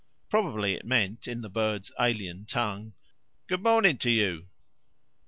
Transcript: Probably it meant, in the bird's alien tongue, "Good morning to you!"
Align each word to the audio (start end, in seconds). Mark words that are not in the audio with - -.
Probably 0.31 0.73
it 0.73 0.83
meant, 0.83 1.27
in 1.27 1.41
the 1.41 1.47
bird's 1.51 1.91
alien 1.99 2.47
tongue, 2.47 2.93
"Good 3.45 3.61
morning 3.61 3.99
to 3.99 4.09
you!" 4.09 4.47